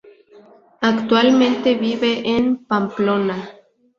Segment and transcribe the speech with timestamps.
[0.81, 3.51] Actualmente vive en Pamplona.